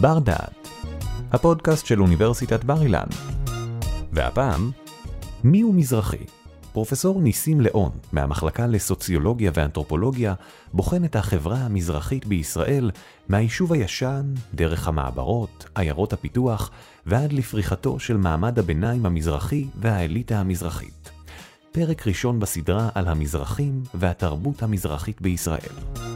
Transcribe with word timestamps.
בר 0.00 0.18
דעת, 0.18 0.68
הפודקאסט 1.32 1.86
של 1.86 2.02
אוניברסיטת 2.02 2.64
בר 2.64 2.82
אילן. 2.82 3.06
והפעם, 4.12 4.70
מיהו 5.44 5.72
מזרחי? 5.72 6.24
פרופסור 6.72 7.20
ניסים 7.20 7.60
ליאון, 7.60 7.90
מהמחלקה 8.12 8.66
לסוציולוגיה 8.66 9.50
ואנתרופולוגיה, 9.54 10.34
בוחן 10.72 11.04
את 11.04 11.16
החברה 11.16 11.56
המזרחית 11.56 12.26
בישראל 12.26 12.90
מהיישוב 13.28 13.72
הישן, 13.72 14.34
דרך 14.54 14.88
המעברות, 14.88 15.66
עיירות 15.74 16.12
הפיתוח, 16.12 16.70
ועד 17.06 17.32
לפריחתו 17.32 17.98
של 17.98 18.16
מעמד 18.16 18.58
הביניים 18.58 19.06
המזרחי 19.06 19.66
והאליטה 19.80 20.40
המזרחית. 20.40 21.10
פרק 21.72 22.06
ראשון 22.06 22.40
בסדרה 22.40 22.88
על 22.94 23.08
המזרחים 23.08 23.82
והתרבות 23.94 24.62
המזרחית 24.62 25.22
בישראל. 25.22 26.07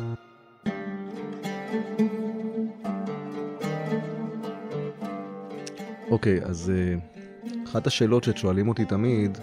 אוקיי, 6.12 6.40
okay, 6.40 6.48
אז 6.48 6.72
uh, 6.72 7.64
אחת 7.68 7.86
השאלות 7.86 8.24
ששואלים 8.24 8.68
אותי 8.68 8.84
תמיד 8.84 9.38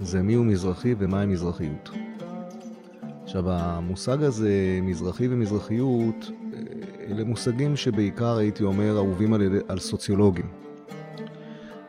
זה 0.00 0.22
מיהו 0.22 0.44
מזרחי 0.44 0.94
ומהי 0.98 1.26
מזרחיות. 1.26 1.90
עכשיו, 3.22 3.50
המושג 3.50 4.22
הזה, 4.22 4.78
מזרחי 4.82 5.28
ומזרחיות, 5.28 6.30
אה, 6.54 6.58
אלה 7.10 7.24
מושגים 7.24 7.76
שבעיקר 7.76 8.36
הייתי 8.36 8.64
אומר 8.64 8.96
אהובים 8.96 9.34
על, 9.34 9.42
על 9.68 9.78
סוציולוגים. 9.78 10.46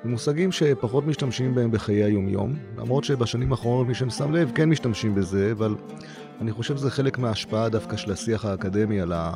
זה 0.03 0.09
מושגים 0.09 0.51
שפחות 0.51 1.05
משתמשים 1.05 1.55
בהם 1.55 1.71
בחיי 1.71 2.03
היומיום, 2.03 2.53
למרות 2.77 3.03
שבשנים 3.03 3.51
האחרונות, 3.51 3.87
מי 3.87 3.93
ששם 3.93 4.31
לב, 4.31 4.51
כן 4.55 4.69
משתמשים 4.69 5.15
בזה, 5.15 5.51
אבל 5.51 5.75
אני 6.41 6.51
חושב 6.51 6.77
שזה 6.77 6.91
חלק 6.91 7.17
מההשפעה 7.17 7.69
דווקא 7.69 7.97
של 7.97 8.11
השיח 8.11 8.45
האקדמי 8.45 9.01
על, 9.01 9.13
ה, 9.13 9.33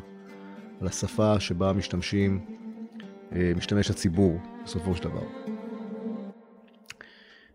על 0.82 0.88
השפה 0.88 1.40
שבה 1.40 1.74
משתמשים, 1.74 2.59
משתמש 3.32 3.90
הציבור, 3.90 4.40
בסופו 4.64 4.96
של 4.96 5.04
דבר. 5.04 5.28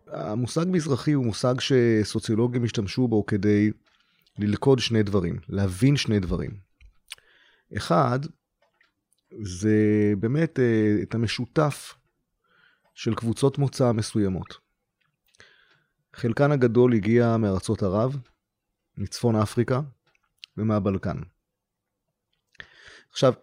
המושג 0.07 0.65
מזרחי 0.67 1.11
הוא 1.11 1.25
מושג 1.25 1.55
שסוציולוגים 1.59 2.63
השתמשו 2.63 3.07
בו 3.07 3.25
כדי 3.25 3.71
ללכוד 4.39 4.79
שני 4.79 5.03
דברים, 5.03 5.39
להבין 5.49 5.97
שני 5.97 6.19
דברים. 6.19 6.51
אחד, 7.77 8.19
זה 9.41 10.13
באמת 10.19 10.59
אה, 10.59 10.95
את 11.03 11.15
המשותף 11.15 11.93
של 12.93 13.15
קבוצות 13.15 13.57
מוצא 13.57 13.91
מסוימות. 13.91 14.57
חלקן 16.13 16.51
הגדול 16.51 16.93
הגיע 16.93 17.37
מארצות 17.37 17.83
ערב, 17.83 18.17
מצפון 18.97 19.35
אפריקה 19.35 19.81
ומהבלקן. 20.57 21.17
עכשיו, 23.11 23.33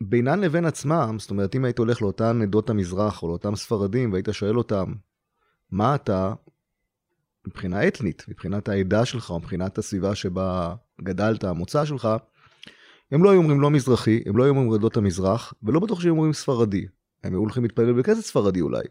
בינן 0.00 0.40
לבין 0.40 0.64
עצמם, 0.64 1.16
זאת 1.18 1.30
אומרת, 1.30 1.54
אם 1.54 1.64
היית 1.64 1.78
הולך 1.78 2.02
לאותן 2.02 2.42
עדות 2.42 2.70
המזרח 2.70 3.22
או 3.22 3.28
לאותם 3.28 3.56
ספרדים 3.56 4.12
והיית 4.12 4.28
שואל 4.32 4.58
אותם, 4.58 4.94
מה 5.70 5.94
אתה 5.94 6.34
מבחינה 7.46 7.88
אתנית, 7.88 8.24
מבחינת 8.28 8.68
העדה 8.68 9.04
שלך 9.04 9.30
או 9.30 9.38
מבחינת 9.38 9.78
הסביבה 9.78 10.14
שבה 10.14 10.74
גדלת, 11.02 11.44
המוצא 11.44 11.84
שלך, 11.84 12.08
הם 13.10 13.24
לא 13.24 13.30
היו 13.30 13.38
אומרים 13.38 13.60
לא 13.60 13.70
מזרחי, 13.70 14.22
הם 14.26 14.36
לא 14.36 14.44
היו 14.44 14.50
אומרים 14.50 14.72
עדות 14.72 14.96
המזרח, 14.96 15.54
ולא 15.62 15.80
בטוח 15.80 16.00
שהם 16.00 16.10
אומרים 16.10 16.32
ספרדי. 16.32 16.86
הם 17.24 17.32
היו 17.32 17.38
הולכים 17.38 17.62
להתפלל 17.62 17.92
בכסף 17.92 18.26
ספרדי 18.26 18.60
אולי. 18.60 18.84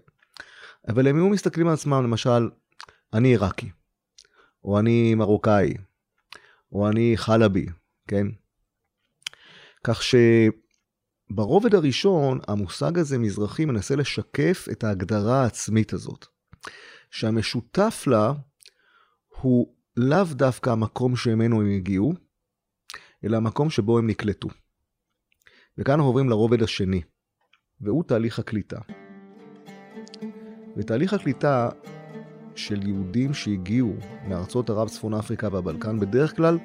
אבל 0.87 1.07
הם 1.07 1.15
היו 1.15 1.29
מסתכלים 1.29 1.67
על 1.67 1.73
עצמם, 1.73 2.03
למשל, 2.03 2.49
אני 3.13 3.27
עיראקי, 3.27 3.69
או 4.63 4.79
אני 4.79 5.15
מרוקאי, 5.15 5.73
או 6.71 6.89
אני 6.89 7.13
חלבי, 7.15 7.65
כן? 8.07 8.27
כך 9.83 10.01
שברובד 11.29 11.75
הראשון, 11.75 12.39
המושג 12.47 12.99
הזה, 12.99 13.17
מזרחי, 13.17 13.65
מנסה 13.65 13.95
לשקף 13.95 14.67
את 14.71 14.83
ההגדרה 14.83 15.43
העצמית 15.43 15.93
הזאת. 15.93 16.25
שהמשותף 17.11 18.03
לה 18.07 18.33
הוא 19.41 19.75
לאו 19.97 20.23
דווקא 20.31 20.69
המקום 20.69 21.15
שממנו 21.15 21.61
הם 21.61 21.71
הגיעו, 21.75 22.13
אלא 23.23 23.37
המקום 23.37 23.69
שבו 23.69 23.97
הם 23.97 24.07
נקלטו. 24.07 24.49
וכאן 25.77 25.93
אנחנו 25.93 26.07
עוברים 26.07 26.29
לרובד 26.29 26.63
השני, 26.63 27.01
והוא 27.81 28.03
תהליך 28.03 28.39
הקליטה. 28.39 28.79
ותהליך 30.77 31.13
הקליטה 31.13 31.69
של 32.55 32.87
יהודים 32.87 33.33
שהגיעו 33.33 33.93
מארצות 34.27 34.69
ערב, 34.69 34.89
צפון 34.89 35.13
אפריקה 35.13 35.49
והבלקן, 35.51 35.99
בדרך 35.99 36.35
כלל 36.35 36.57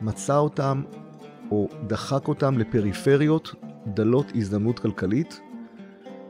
מצא 0.00 0.36
אותם 0.36 0.82
או 1.50 1.68
דחק 1.86 2.28
אותם 2.28 2.58
לפריפריות 2.58 3.54
דלות 3.86 4.32
הזדמנות 4.34 4.78
כלכלית, 4.78 5.40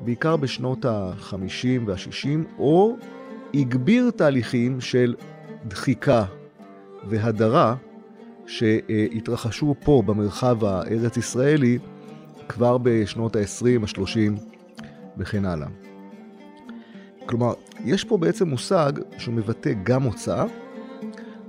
בעיקר 0.00 0.36
בשנות 0.36 0.84
ה-50 0.84 1.80
וה-60, 1.86 2.58
או 2.58 2.96
הגביר 3.54 4.10
תהליכים 4.10 4.80
של 4.80 5.14
דחיקה 5.68 6.24
והדרה 7.08 7.74
שהתרחשו 8.46 9.74
פה 9.84 10.02
במרחב 10.06 10.64
הארץ-ישראלי 10.64 11.78
כבר 12.48 12.78
בשנות 12.78 13.36
ה-20, 13.36 13.82
ה-30 13.82 14.40
וכן 15.18 15.44
הלאה. 15.44 15.68
כלומר, 17.26 17.52
יש 17.84 18.04
פה 18.04 18.18
בעצם 18.18 18.48
מושג 18.48 18.92
שמבטא 19.18 19.72
גם 19.82 20.02
מוצא, 20.02 20.44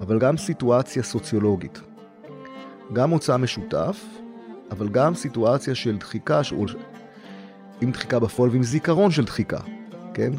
אבל 0.02 0.20
גם 0.20 0.38
סיטואציה 0.38 1.04
סוציולוגית. 1.04 1.82
גם 2.94 3.10
מוצא 3.10 3.38
משותף, 3.38 4.06
אבל 4.72 4.88
גם 4.88 5.16
סיטואציה 5.16 5.76
של 5.76 5.98
דחיקה, 5.98 6.42
עם 7.82 7.92
דחיקה 7.92 8.20
בפועל 8.20 8.50
ועם 8.50 8.64
זיכרון 8.64 9.12
של 9.12 9.26
דחיקה, 9.26 9.60
כן? 10.14 10.32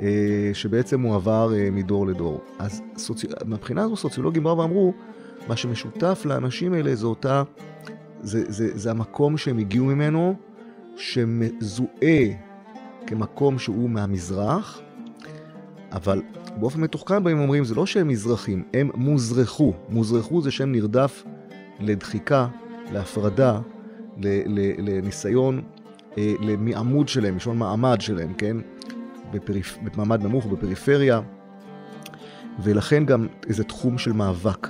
אה, 0.00 0.50
שבעצם 0.52 1.00
מועבר 1.00 1.52
אה, 1.54 1.68
מדור 1.70 2.06
לדור. 2.06 2.40
אז 2.58 2.82
סוצי... 2.96 3.26
מבחינה 3.46 3.82
הזו 3.82 3.96
סוציולוגים 3.96 4.42
באו 4.42 4.58
ואמרו, 4.58 4.92
מה 5.48 5.56
שמשותף 5.56 6.22
לאנשים 6.24 6.72
האלה 6.72 6.94
זה 6.94 7.06
אותה, 7.06 7.42
זה, 8.22 8.44
זה, 8.48 8.78
זה 8.78 8.90
המקום 8.90 9.36
שהם 9.36 9.58
הגיעו 9.58 9.84
ממנו, 9.84 10.34
שמזוהה 10.96 12.26
כמקום 13.06 13.58
שהוא 13.58 13.90
מהמזרח, 13.90 14.80
אבל 15.92 16.22
באופן 16.56 16.80
מתוחכם 16.80 17.24
בהם 17.24 17.40
אומרים, 17.40 17.64
זה 17.64 17.74
לא 17.74 17.86
שהם 17.86 18.08
מזרחים, 18.08 18.62
הם 18.74 18.90
מוזרחו. 18.94 19.72
מוזרחו 19.88 20.42
זה 20.42 20.50
שם 20.50 20.72
נרדף 20.72 21.24
לדחיקה, 21.82 22.48
להפרדה, 22.92 23.60
לניסיון 24.78 25.62
אה, 26.18 26.34
מעמוד 26.58 27.08
שלהם, 27.08 27.36
לשון 27.36 27.58
מעמד 27.58 28.00
שלהם, 28.00 28.34
כן? 28.34 28.56
בפריפ... 29.32 29.78
במעמד 29.82 30.22
נמוך, 30.22 30.46
בפריפריה, 30.46 31.20
ולכן 32.62 33.04
גם 33.04 33.26
איזה 33.48 33.64
תחום 33.64 33.98
של 33.98 34.12
מאבק. 34.12 34.68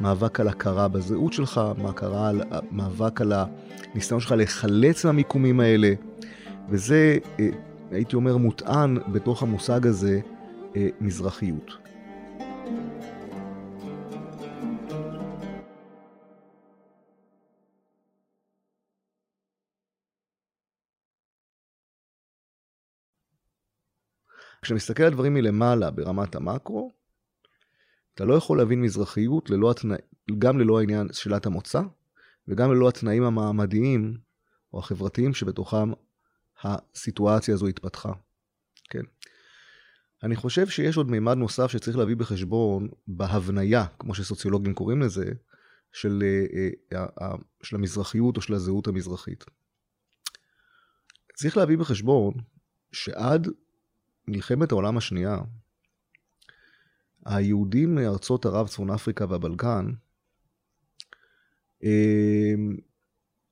מאבק 0.00 0.40
על 0.40 0.48
הכרה 0.48 0.88
בזהות 0.88 1.32
שלך, 1.32 1.60
מהכרה 1.78 2.28
על, 2.28 2.42
מאבק 2.70 3.20
על 3.20 3.32
הניסיון 3.32 4.20
שלך 4.20 4.32
להיחלץ 4.32 5.04
מהמיקומים 5.04 5.60
האלה, 5.60 5.92
וזה, 6.68 7.18
אה, 7.40 7.48
הייתי 7.90 8.16
אומר, 8.16 8.36
מוטען 8.36 8.98
בתוך 9.12 9.42
המושג 9.42 9.86
הזה, 9.86 10.20
אה, 10.76 10.88
מזרחיות. 11.00 11.72
כשאתה 24.62 24.74
מסתכל 24.74 25.02
על 25.02 25.12
דברים 25.12 25.34
מלמעלה 25.34 25.90
ברמת 25.90 26.34
המקרו, 26.34 26.92
אתה 28.14 28.24
לא 28.24 28.34
יכול 28.34 28.58
להבין 28.58 28.82
מזרחיות 28.82 29.50
ללא 29.50 29.70
התנא... 29.70 29.96
גם 30.38 30.58
ללא 30.58 30.78
העניין 30.78 31.08
שאלת 31.12 31.46
המוצא, 31.46 31.80
וגם 32.48 32.72
ללא 32.72 32.88
התנאים 32.88 33.22
המעמדיים 33.22 34.18
או 34.72 34.78
החברתיים 34.78 35.34
שבתוכם 35.34 35.92
הסיטואציה 36.62 37.54
הזו 37.54 37.66
התפתחה. 37.66 38.12
כן. 38.90 39.02
אני 40.22 40.36
חושב 40.36 40.66
שיש 40.66 40.96
עוד 40.96 41.10
מימד 41.10 41.36
נוסף 41.36 41.66
שצריך 41.66 41.96
להביא 41.96 42.16
בחשבון 42.16 42.88
בהבניה, 43.08 43.86
כמו 43.98 44.14
שסוציולוגים 44.14 44.74
קוראים 44.74 45.02
לזה, 45.02 45.32
של, 45.92 46.22
אה, 46.92 46.98
אה, 47.20 47.34
של 47.62 47.76
המזרחיות 47.76 48.36
או 48.36 48.42
של 48.42 48.54
הזהות 48.54 48.86
המזרחית. 48.86 49.44
צריך 51.34 51.56
להביא 51.56 51.78
בחשבון 51.78 52.34
שעד 52.92 53.48
מלחמת 54.28 54.72
העולם 54.72 54.96
השנייה, 54.96 55.38
היהודים 57.26 57.94
מארצות 57.94 58.46
ערב, 58.46 58.68
צפון 58.68 58.90
אפריקה 58.90 59.26
והבלקן, 59.28 59.86
הם, 61.82 62.76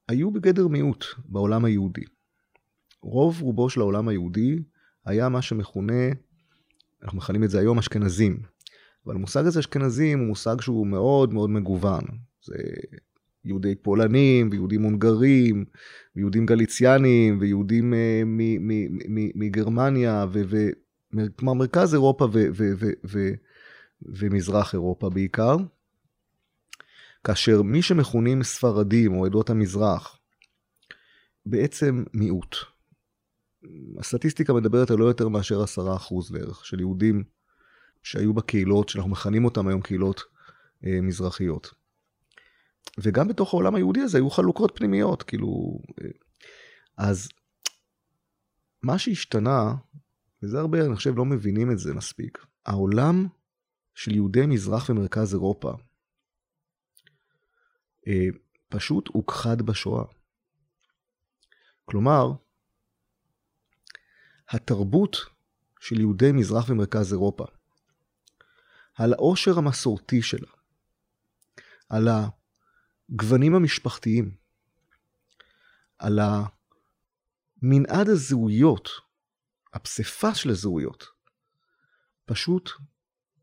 היו 0.09 0.31
בגדר 0.31 0.69
מיעוט 0.69 1.05
בעולם 1.25 1.65
היהודי. 1.65 2.05
רוב 3.03 3.41
רובו 3.43 3.71
של 3.71 3.81
העולם 3.81 4.09
היהודי 4.09 4.63
היה 5.05 5.29
מה 5.29 5.43
שמכונה, 5.43 6.09
אנחנו 7.03 7.19
מכנים 7.19 7.45
את 7.45 7.51
זה 7.51 7.59
היום 7.59 7.79
אשכנזים. 7.79 8.43
אבל 9.07 9.15
המושג 9.15 9.47
הזה 9.47 9.61
אשכנזים 9.61 10.19
הוא 10.19 10.27
מושג 10.27 10.61
שהוא 10.61 10.87
מאוד 10.87 11.33
מאוד 11.33 11.51
מגוון. 11.51 12.05
זה 12.43 12.55
יהודי 13.45 13.75
פולנים, 13.75 14.49
ויהודים 14.51 14.83
הונגרים, 14.83 15.65
ויהודים 16.17 16.47
גליציאנים, 16.47 17.39
ויהודים 17.41 17.95
מגרמניה, 19.35 20.25
כלומר 21.37 21.55
מרכז 21.55 21.95
אירופה 21.95 22.29
ומזרח 24.03 24.75
אירופה 24.75 25.11
בעיקר. 25.11 25.57
כאשר 27.25 27.63
מי 27.63 27.83
שמכונים 27.83 28.43
ספרדים 28.43 29.13
או 29.13 29.27
עדות 29.27 29.51
המזרח, 29.51 30.19
בעצם 31.47 32.05
מיעוט. 32.15 32.57
הסטטיסטיקה 33.99 34.53
מדברת 34.53 34.91
על 34.91 34.99
לא 34.99 35.05
יותר 35.05 35.29
מאשר 35.29 35.63
עשרה 35.63 35.97
אחוז 35.97 36.31
בערך 36.31 36.67
של 36.67 36.81
יהודים 36.81 37.25
שהיו 38.03 38.35
בקהילות, 38.35 38.89
שאנחנו 38.89 39.11
מכנים 39.11 39.45
אותם 39.45 39.69
היום 39.69 39.81
קהילות 39.81 40.23
אה, 40.87 41.01
מזרחיות. 41.03 41.84
וגם 42.99 43.29
בתוך 43.29 43.55
העולם 43.55 43.75
היהודי 43.75 44.01
הזה 44.01 44.19
היו 44.19 44.31
חלוקות 44.31 44.73
פנימיות, 44.75 45.23
כאילו... 45.23 45.79
אה, 46.03 46.09
אז 46.97 47.29
מה 48.83 48.99
שהשתנה, 48.99 49.75
וזה 50.43 50.59
הרבה, 50.61 50.85
אני 50.85 50.97
חושב, 50.97 51.17
לא 51.17 51.25
מבינים 51.25 51.71
את 51.71 51.79
זה 51.79 51.95
מספיק, 51.95 52.47
העולם 52.67 53.29
של 53.95 54.15
יהודי 54.15 54.47
מזרח 54.47 54.91
ומרכז 54.91 55.35
אירופה 55.35 55.73
אה, 58.09 58.27
פשוט 58.69 59.09
הוכחד 59.09 59.63
בשואה. 59.63 60.05
כלומר, 61.85 62.33
התרבות 64.49 65.17
של 65.81 66.01
יהודי 66.01 66.33
מזרח 66.33 66.69
ומרכז 66.69 67.13
אירופה, 67.13 67.45
על 68.95 69.13
העושר 69.13 69.59
המסורתי 69.59 70.23
שלה, 70.23 70.51
על 71.89 72.09
הגוונים 73.13 73.55
המשפחתיים, 73.55 74.35
על 75.99 76.19
המנעד 77.63 78.09
הזהויות, 78.09 78.89
הפסיפס 79.75 80.37
של 80.37 80.51
הזהויות, 80.51 81.05
פשוט 82.25 82.71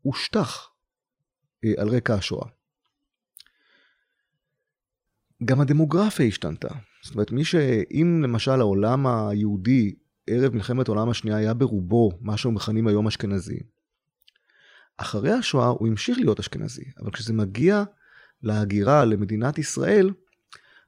הושטח 0.02 0.70
אה, 1.66 1.72
על 1.78 1.90
רקע 1.90 2.16
השואה. 2.16 2.48
גם 5.46 5.62
הדמוגרפיה 5.62 6.26
השתנתה. 6.26 6.70
זאת 7.04 7.14
אומרת, 7.14 7.32
מי 7.32 7.46
ש... 7.46 7.56
אם 7.92 8.22
למשל 8.24 8.62
העולם 8.62 9.08
היהודי 9.08 9.96
ערב 10.28 10.54
מלחמת 10.54 10.88
העולם 10.88 11.10
השנייה 11.10 11.38
היה 11.38 11.54
ברובו 11.54 12.12
מה 12.22 12.38
שאנחנו 12.38 12.52
מכנים 12.52 12.88
היום 12.88 13.08
אשכנזי, 13.08 13.60
אחרי 14.98 15.32
השואה 15.32 15.68
הוא 15.68 15.88
המשיך 15.88 16.18
להיות 16.18 16.40
אשכנזי, 16.40 16.84
אבל 17.00 17.12
כשזה 17.12 17.34
מגיע 17.34 17.84
להגירה 18.44 19.06
למדינת 19.06 19.58
ישראל, 19.58 20.10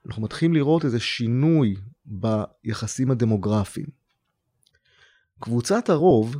אנחנו 0.05 0.21
מתחילים 0.21 0.53
לראות 0.53 0.85
איזה 0.85 0.99
שינוי 0.99 1.75
ביחסים 2.05 3.11
הדמוגרפיים. 3.11 3.87
קבוצת 5.39 5.89
הרוב 5.89 6.35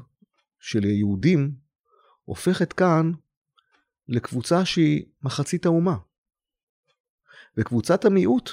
של 0.60 0.86
יהודים 0.86 1.56
הופכת 2.26 2.74
כאן 2.74 3.12
לקבוצה 4.08 4.66
שהיא 4.66 5.06
מחצית 5.24 5.66
האומה. 5.66 5.98
וקבוצת 7.58 8.06
המיעוט, 8.06 8.50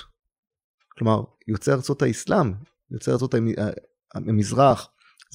כלומר 0.89 1.23
יוצאי 1.49 1.73
ארצות 1.73 2.03
האסלאם, 2.03 2.53
יוצאי 2.91 3.13
ארצות 3.13 3.35
המזרח, 4.15 4.89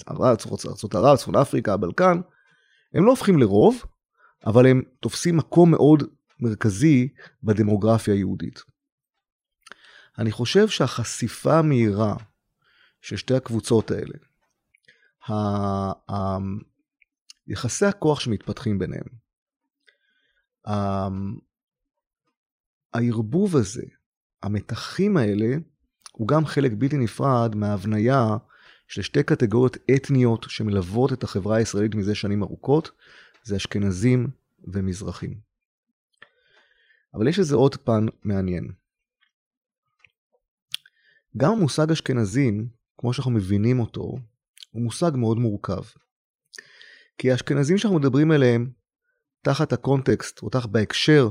ארצות 0.09 0.95
ערב, 0.95 1.17
צפון 1.17 1.35
אפריקה, 1.35 1.73
הבלקן, 1.73 2.21
הם 2.93 3.05
לא 3.05 3.09
הופכים 3.09 3.39
לרוב, 3.39 3.83
אבל 4.45 4.67
הם 4.67 4.81
תופסים 4.99 5.37
מקום 5.37 5.71
מאוד 5.71 6.03
מרכזי 6.39 7.07
בדמוגרפיה 7.43 8.13
היהודית. 8.13 8.59
אני 10.17 10.31
חושב 10.31 10.67
שהחשיפה 10.67 11.59
המהירה 11.59 12.15
של 13.01 13.17
שתי 13.17 13.33
הקבוצות 13.33 13.91
האלה, 13.91 14.15
יחסי 17.47 17.85
הכוח 17.85 18.19
שמתפתחים 18.19 18.79
ביניהם, 18.79 19.07
הערבוב 22.93 23.55
הזה, 23.55 23.83
המתחים 24.43 25.17
האלה, 25.17 25.55
הוא 26.11 26.27
גם 26.27 26.45
חלק 26.45 26.71
בלתי 26.77 26.97
נפרד 26.97 27.55
מההבניה 27.55 28.27
של 28.87 29.01
שתי 29.01 29.23
קטגוריות 29.23 29.77
אתניות 29.95 30.45
שמלוות 30.49 31.13
את 31.13 31.23
החברה 31.23 31.57
הישראלית 31.57 31.95
מזה 31.95 32.15
שנים 32.15 32.43
ארוכות, 32.43 32.91
זה 33.43 33.55
אשכנזים 33.55 34.27
ומזרחים. 34.63 35.44
אבל 37.15 37.27
יש 37.27 37.39
לזה 37.39 37.55
עוד 37.55 37.75
פן 37.75 38.05
מעניין. 38.23 38.71
גם 41.37 41.51
המושג 41.51 41.91
אשכנזים, 41.91 42.67
כמו 42.97 43.13
שאנחנו 43.13 43.31
מבינים 43.31 43.79
אותו, 43.79 44.17
הוא 44.71 44.81
מושג 44.81 45.11
מאוד 45.15 45.37
מורכב. 45.37 45.81
כי 47.17 47.31
האשכנזים 47.31 47.77
שאנחנו 47.77 47.99
מדברים 47.99 48.31
עליהם, 48.31 48.71
תחת 49.41 49.73
הקונטקסט, 49.73 50.43
או 50.43 50.49
תחת 50.49 50.69
בהקשר 50.69 51.29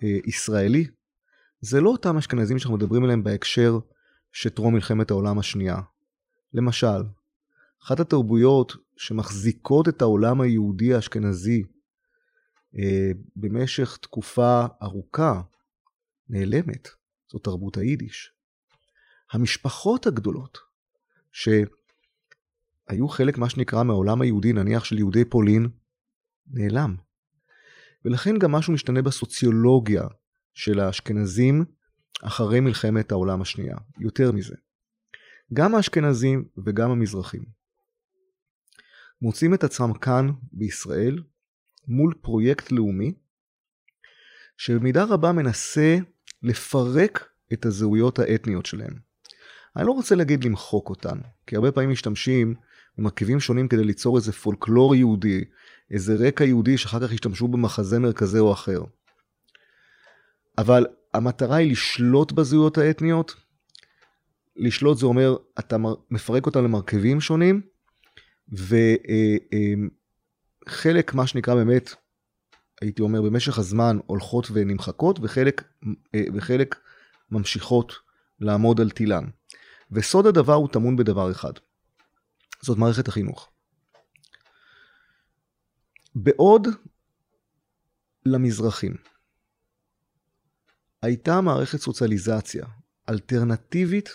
הישראלי, 0.00 0.86
זה 1.60 1.80
לא 1.80 1.90
אותם 1.90 2.16
אשכנזים 2.16 2.58
שאנחנו 2.58 2.76
מדברים 2.76 3.04
עליהם 3.04 3.24
בהקשר 3.24 3.78
שטרום 4.32 4.74
מלחמת 4.74 5.10
העולם 5.10 5.38
השנייה. 5.38 5.76
למשל, 6.54 7.02
אחת 7.84 8.00
התרבויות 8.00 8.72
שמחזיקות 8.96 9.88
את 9.88 10.02
העולם 10.02 10.40
היהודי 10.40 10.94
האשכנזי 10.94 11.64
במשך 13.36 13.96
תקופה 13.96 14.66
ארוכה 14.82 15.42
נעלמת, 16.28 16.88
זו 17.32 17.38
תרבות 17.38 17.76
היידיש. 17.76 18.32
המשפחות 19.32 20.06
הגדולות, 20.06 20.58
שהיו 21.32 23.08
חלק 23.08 23.38
מה 23.38 23.50
שנקרא 23.50 23.82
מהעולם 23.82 24.20
היהודי, 24.20 24.52
נניח 24.52 24.84
של 24.84 24.98
יהודי 24.98 25.24
פולין, 25.24 25.68
נעלם. 26.46 26.96
ולכן 28.04 28.38
גם 28.38 28.52
משהו 28.52 28.72
משתנה 28.72 29.02
בסוציולוגיה 29.02 30.02
של 30.54 30.80
האשכנזים 30.80 31.64
אחרי 32.22 32.60
מלחמת 32.60 33.12
העולם 33.12 33.42
השנייה. 33.42 33.76
יותר 33.98 34.32
מזה, 34.32 34.54
גם 35.52 35.74
האשכנזים 35.74 36.48
וגם 36.64 36.90
המזרחים 36.90 37.44
מוצאים 39.22 39.54
את 39.54 39.64
עצמם 39.64 39.94
כאן 39.94 40.30
בישראל 40.52 41.22
מול 41.88 42.14
פרויקט 42.20 42.72
לאומי 42.72 43.12
שבמידה 44.56 45.04
רבה 45.04 45.32
מנסה 45.32 45.96
לפרק 46.42 47.28
את 47.52 47.66
הזהויות 47.66 48.18
האתניות 48.18 48.66
שלהם. 48.66 48.94
אני 49.76 49.86
לא 49.86 49.92
רוצה 49.92 50.14
להגיד 50.14 50.44
למחוק 50.44 50.90
אותן, 50.90 51.18
כי 51.46 51.56
הרבה 51.56 51.72
פעמים 51.72 51.90
משתמשים 51.90 52.54
במרכיבים 52.98 53.40
שונים 53.40 53.68
כדי 53.68 53.84
ליצור 53.84 54.16
איזה 54.16 54.32
פולקלור 54.32 54.94
יהודי, 54.94 55.44
איזה 55.90 56.14
רקע 56.28 56.44
יהודי 56.44 56.78
שאחר 56.78 57.06
כך 57.06 57.12
ישתמשו 57.12 57.48
במחזמר 57.48 58.12
כזה 58.12 58.38
או 58.38 58.52
אחר. 58.52 58.82
אבל 60.58 60.86
המטרה 61.14 61.56
היא 61.56 61.72
לשלוט 61.72 62.32
בזהויות 62.32 62.78
האתניות. 62.78 63.34
לשלוט 64.56 64.98
זה 64.98 65.06
אומר, 65.06 65.36
אתה 65.58 65.76
מפרק 66.10 66.46
אותם 66.46 66.64
למרכיבים 66.64 67.20
שונים, 67.20 67.60
וחלק, 70.68 71.14
מה 71.14 71.26
שנקרא 71.26 71.54
באמת, 71.54 71.94
הייתי 72.80 73.02
אומר, 73.02 73.22
במשך 73.22 73.58
הזמן 73.58 73.98
הולכות 74.06 74.48
ונמחקות, 74.52 75.18
וחלק, 75.22 75.62
וחלק 76.34 76.80
ממשיכות 77.30 77.92
לעמוד 78.40 78.80
על 78.80 78.90
תילן. 78.90 79.24
וסוד 79.90 80.26
הדבר 80.26 80.54
הוא 80.54 80.68
טמון 80.72 80.96
בדבר 80.96 81.30
אחד, 81.30 81.52
זאת 82.62 82.78
מערכת 82.78 83.08
החינוך. 83.08 83.50
בעוד 86.14 86.68
למזרחים 88.26 88.96
הייתה 91.02 91.40
מערכת 91.40 91.78
סוציאליזציה 91.78 92.66
אלטרנטיבית 93.08 94.08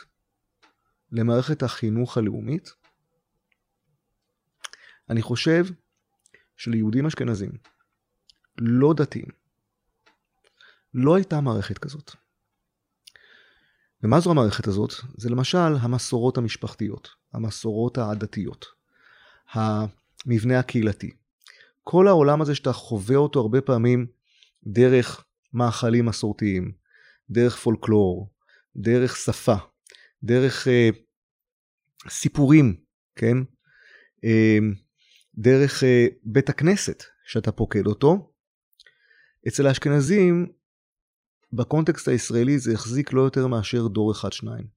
למערכת 1.11 1.63
החינוך 1.63 2.17
הלאומית, 2.17 2.73
אני 5.09 5.21
חושב 5.21 5.65
שליהודים 6.63 7.05
אשכנזים, 7.05 7.51
לא 8.57 8.93
דתיים, 8.93 9.25
לא 10.93 11.15
הייתה 11.15 11.41
מערכת 11.41 11.77
כזאת. 11.77 12.11
ומה 14.03 14.19
זו 14.19 14.31
המערכת 14.31 14.67
הזאת? 14.67 14.93
זה 15.17 15.29
למשל 15.29 15.75
המסורות 15.81 16.37
המשפחתיות, 16.37 17.09
המסורות 17.33 17.97
העדתיות, 17.97 18.65
המבנה 19.51 20.59
הקהילתי, 20.59 21.11
כל 21.83 22.07
העולם 22.07 22.41
הזה 22.41 22.55
שאתה 22.55 22.73
חווה 22.73 23.15
אותו 23.15 23.39
הרבה 23.39 23.61
פעמים 23.61 24.07
דרך 24.63 25.25
מאכלים 25.53 26.05
מסורתיים, 26.05 26.71
דרך 27.29 27.55
פולקלור, 27.55 28.29
דרך 28.75 29.15
שפה, 29.15 29.55
דרך 30.23 30.67
אה, 30.67 30.89
סיפורים, 32.09 32.75
כן? 33.15 33.37
אה, 34.23 34.57
דרך 35.35 35.83
אה, 35.83 36.07
בית 36.23 36.49
הכנסת 36.49 37.03
שאתה 37.25 37.51
פוקד 37.51 37.87
אותו. 37.87 38.33
אצל 39.47 39.67
האשכנזים 39.67 40.51
בקונטקסט 41.53 42.07
הישראלי 42.07 42.59
זה 42.59 42.73
החזיק 42.73 43.13
לא 43.13 43.21
יותר 43.21 43.47
מאשר 43.47 43.87
דור 43.87 44.11
אחד-שניים. 44.11 44.67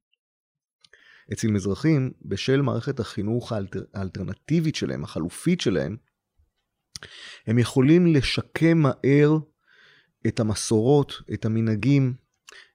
אצל 1.33 1.49
מזרחים, 1.49 2.13
בשל 2.23 2.61
מערכת 2.61 3.01
החינוך 3.01 3.53
האלטר, 3.53 3.85
האלטרנטיבית 3.95 4.75
שלהם, 4.75 5.05
החלופית 5.05 5.61
שלהם, 5.61 5.97
הם 7.47 7.59
יכולים 7.59 8.07
לשקם 8.07 8.79
מהר 8.79 9.39
את 10.27 10.41
המסורות, 10.41 11.13
את 11.35 11.45
המנהגים, 11.45 12.15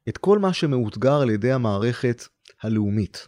את 0.09 0.17
כל 0.17 0.39
מה 0.39 0.53
שמאותגר 0.53 1.21
על 1.21 1.29
ידי 1.29 1.51
המערכת 1.51 2.23
הלאומית. 2.61 3.27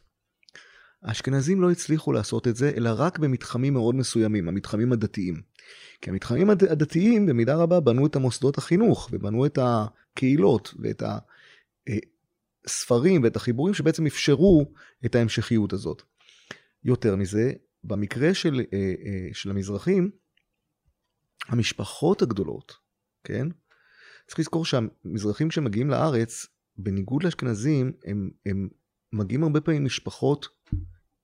האשכנזים 1.04 1.62
לא 1.62 1.72
הצליחו 1.72 2.12
לעשות 2.12 2.48
את 2.48 2.56
זה, 2.56 2.72
אלא 2.78 2.90
רק 2.98 3.20
במתחמים 3.20 3.74
מאוד 3.74 3.96
מסוימים, 3.96 4.48
המתחמים 4.48 4.92
הדתיים. 4.92 5.42
כי 6.02 6.10
המתחמים 6.10 6.50
הדתיים 6.50 7.26
במידה 7.26 7.56
רבה 7.56 7.80
בנו 7.80 8.06
את 8.06 8.16
המוסדות 8.16 8.58
החינוך, 8.58 9.10
ובנו 9.12 9.46
את 9.46 9.60
הקהילות, 9.62 10.74
ואת 10.80 11.04
הספרים 12.66 13.24
ואת 13.24 13.36
החיבורים 13.36 13.74
שבעצם 13.74 14.06
אפשרו 14.06 14.72
את 15.06 15.16
ההמשכיות 15.16 15.74
הזאת. 15.74 16.02
יותר 16.84 17.16
מזה, 17.16 17.52
במקרה 17.84 18.34
של, 18.34 18.62
אה, 18.74 18.94
אה, 19.06 19.28
של 19.34 19.50
המזרחים, 19.50 20.12
המשפחות 21.48 22.22
הגדולות, 22.22 22.74
כן? 23.24 23.48
צריך 24.28 24.40
לזכור 24.40 24.66
שהמזרחים 24.66 25.50
כשמגיעים 25.50 25.90
לארץ, 25.90 26.48
בניגוד 26.78 27.24
לאשכנזים, 27.24 27.92
הם, 28.06 28.30
הם 28.46 28.70
מגיעים 29.14 29.44
הרבה 29.44 29.62
פעמים 29.62 29.86
משפחות 29.86 30.48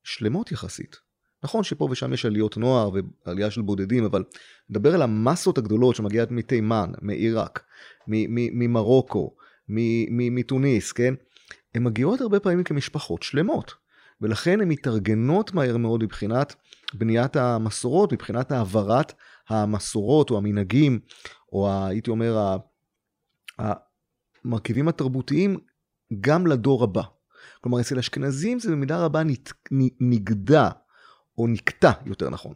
שלמות 0.10 0.52
יחסית. 0.52 0.96
נכון 1.44 1.64
שפה 1.64 1.88
ושם 1.92 2.14
יש 2.14 2.26
עליות 2.26 2.58
נוער 2.58 2.90
ועלייה 3.26 3.52
של 3.52 3.62
בודדים, 3.62 4.04
אבל 4.04 4.24
נדבר 4.70 4.96
על 4.96 5.02
המסות 5.02 5.58
הגדולות 5.58 5.96
שמגיעות 5.96 6.32
מתימן, 6.32 6.92
מעיראק, 7.02 7.64
ממרוקו, 8.08 9.36
מתוניס, 10.10 10.92
כן? 10.92 11.14
הן 11.76 11.84
מגיעות 11.84 12.22
הרבה 12.22 12.40
פעמים 12.40 12.64
כמשפחות 12.64 13.24
שלמות, 13.24 13.74
ולכן 14.22 14.62
הן 14.62 14.68
מתארגנות 14.68 15.54
מהר 15.54 15.78
מאוד 15.78 16.04
מבחינת 16.04 16.56
בניית 16.94 17.36
המסורות, 17.36 18.14
מבחינת 18.14 18.52
העברת 18.52 19.14
המסורות 19.50 20.30
או 20.30 20.38
המנהגים, 20.38 21.00
או 21.52 21.70
הייתי 21.86 22.10
אומר 22.10 22.58
המרכיבים 24.46 24.88
התרבותיים 24.88 25.58
גם 26.22 26.48
לדור 26.48 26.84
הבא. 26.84 27.04
כלומר, 27.62 27.82
אצל 27.82 28.00
אשכנזים 28.00 28.60
זה 28.60 28.72
במידה 28.72 29.06
רבה 29.06 29.22
נגדע, 30.00 30.70
או 31.38 31.48
נקטע, 31.48 31.92
יותר 32.06 32.30
נכון, 32.30 32.54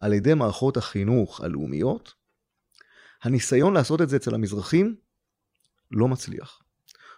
על 0.00 0.12
ידי 0.12 0.34
מערכות 0.34 0.76
החינוך 0.76 1.40
הלאומיות. 1.40 2.14
הניסיון 3.22 3.74
לעשות 3.74 4.00
את 4.02 4.08
זה 4.08 4.16
אצל 4.16 4.34
המזרחים 4.34 4.96
לא 5.90 6.08
מצליח. 6.08 6.62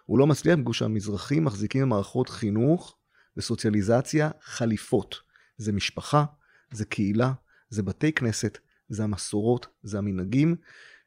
הוא 0.05 0.19
לא 0.19 0.27
מצליח 0.27 0.59
בגלל 0.59 0.73
שהמזרחים 0.73 1.43
מחזיקים 1.43 1.81
במערכות 1.81 2.29
חינוך 2.29 2.97
וסוציאליזציה 3.37 4.29
חליפות. 4.41 5.15
זה 5.57 5.71
משפחה, 5.71 6.25
זה 6.71 6.85
קהילה, 6.85 7.33
זה 7.69 7.83
בתי 7.83 8.11
כנסת, 8.11 8.57
זה 8.89 9.03
המסורות, 9.03 9.67
זה 9.83 9.97
המנהגים, 9.97 10.55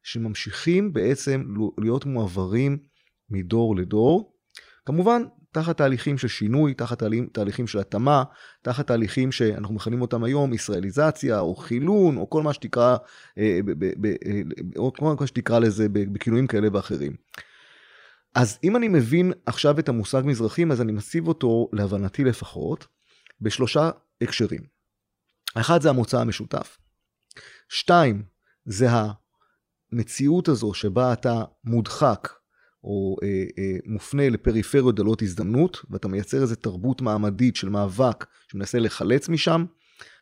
שממשיכים 0.03 0.93
בעצם 0.93 1.55
להיות 1.79 2.07
מועברים 2.07 2.79
מדור 3.31 3.77
לדור. 3.77 4.37
כמובן, 4.87 5.23
תחת 5.53 5.77
תהליכים 5.77 6.19
של 6.19 6.29
שינוי, 6.29 6.75
תחת 6.75 7.03
תהליכים 7.33 7.67
של 7.67 7.79
התאמה, 7.79 8.25
תחת 8.63 8.87
תהליכים 8.87 9.33
שאנחנו 9.33 9.75
מכנים 9.75 10.03
אותם 10.03 10.25
היום 10.25 10.55
ישראליזציה 10.55 11.41
או 11.41 11.57
חילון 11.57 12.17
או 12.17 12.31
כל 12.31 12.43
מה 12.43 12.53
שתקרא, 12.53 12.97
אה, 13.39 13.61
אה, 14.27 14.43
או 14.77 14.93
כל 14.93 15.17
מה 15.21 15.27
שתקרא 15.27 15.59
לזה 15.59 15.87
בכינויים 15.89 16.47
כאלה 16.47 16.69
ואחרים. 16.73 17.13
אז 18.35 18.59
אם 18.65 18.77
אני 18.77 18.89
מבין 18.89 19.33
עכשיו 19.47 19.79
את 19.79 19.89
המושג 19.89 20.23
מזרחים, 20.25 20.73
אז 20.73 20.81
אני 20.81 20.93
מציב 20.93 21.29
אותו, 21.29 21.69
להבנתי 21.73 22.25
לפחות, 22.25 22.87
בשלושה 23.41 23.91
הקשרים. 24.21 24.61
אחד 25.55 25.83
זה 25.83 25.91
המוצא 25.91 26.21
המשותף. 26.21 26.79
שתיים, 27.69 28.23
זה 28.65 28.89
המציאות 29.93 30.49
הזו 30.49 30.75
שבה 30.75 31.13
אתה 31.13 31.45
מודחק 31.65 32.29
או 32.85 33.17
אה, 33.23 33.45
אה, 33.59 33.77
מופנה 33.87 34.29
לפריפריות 34.29 34.95
דלות 34.95 35.23
הזדמנות, 35.23 35.85
ואתה 35.91 36.09
מייצר 36.09 36.43
איזו 36.43 36.55
תרבות 36.55 37.03
מעמדית 37.03 37.57
של 37.57 37.69
מאבק 37.69 38.27
שמנסה 38.49 38.79
לחלץ 38.79 39.29
משם. 39.29 39.65